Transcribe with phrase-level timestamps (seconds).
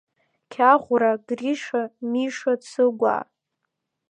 [0.51, 3.23] Кьаӷәра, Гриша, Миша Цыгәаа…